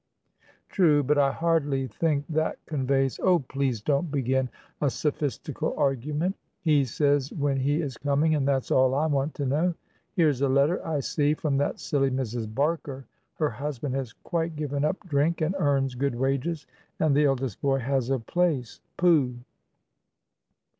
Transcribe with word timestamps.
'""True. 0.69 1.03
But 1.03 1.19
I 1.19 1.31
hardly 1.31 1.85
think 1.85 2.25
that 2.29 2.57
conveys" 2.65 3.19
"Oh, 3.21 3.37
please 3.37 3.81
don't 3.81 4.09
begin 4.09 4.49
a 4.81 4.89
sophistical 4.89 5.75
argument 5.77 6.35
He 6.59 6.85
says 6.85 7.31
when 7.31 7.57
he 7.57 7.83
is 7.83 7.97
coming, 7.97 8.33
and 8.33 8.47
that's 8.47 8.71
all 8.71 8.95
I 8.95 9.05
want 9.05 9.35
to 9.35 9.45
know. 9.45 9.75
Here's 10.15 10.41
a 10.41 10.49
letter, 10.49 10.83
I 10.83 11.01
see, 11.01 11.35
from 11.35 11.57
that 11.57 11.79
silly 11.79 12.09
Mrs. 12.09 12.51
Barkerher 12.51 13.05
husband 13.53 13.93
has 13.93 14.11
quite 14.13 14.55
given 14.55 14.83
up 14.83 15.07
drink, 15.07 15.39
and 15.39 15.55
earns 15.59 15.93
good 15.93 16.15
wages, 16.15 16.65
and 16.99 17.15
the 17.15 17.25
eldest 17.25 17.61
boy 17.61 17.77
has 17.77 18.09
a 18.09 18.17
placepooh!" 18.17 19.35